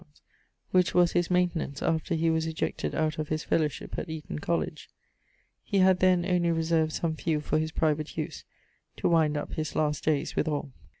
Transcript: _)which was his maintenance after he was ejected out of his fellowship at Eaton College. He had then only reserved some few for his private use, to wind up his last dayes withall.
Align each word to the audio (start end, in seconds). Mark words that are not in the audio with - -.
_)which 0.71 0.95
was 0.95 1.11
his 1.11 1.29
maintenance 1.29 1.79
after 1.83 2.15
he 2.15 2.31
was 2.31 2.47
ejected 2.47 2.95
out 2.95 3.19
of 3.19 3.27
his 3.27 3.43
fellowship 3.43 3.99
at 3.99 4.09
Eaton 4.09 4.39
College. 4.39 4.89
He 5.63 5.77
had 5.77 5.99
then 5.99 6.25
only 6.25 6.49
reserved 6.49 6.93
some 6.93 7.15
few 7.15 7.39
for 7.39 7.59
his 7.59 7.71
private 7.71 8.17
use, 8.17 8.43
to 8.97 9.07
wind 9.07 9.37
up 9.37 9.53
his 9.53 9.75
last 9.75 10.05
dayes 10.05 10.35
withall. 10.35 10.71